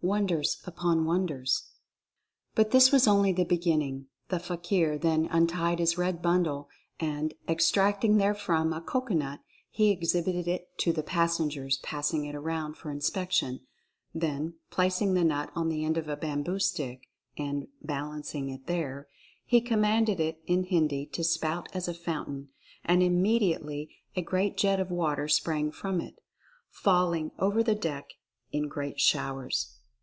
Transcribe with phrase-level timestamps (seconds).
[0.00, 1.70] WONDERS UPON WONDERS.
[2.54, 4.06] But this was only the beginning.
[4.28, 6.68] The fakir then untied his red bundle,
[7.00, 12.92] and, extracting therefrom a cocoanut, he exhibited it to the passengers, passing it around for
[12.92, 13.58] inspection.
[14.14, 19.08] Then, placing the nut on the end of a bamboo stick, and, balancing it there,
[19.44, 22.50] he com Oriental Fascination 163 manded it in Hindi to spout as a fountain,
[22.84, 26.20] and imme diately a great jet of water sprang from it,
[26.70, 28.10] falling over the deck
[28.52, 29.74] in great showers.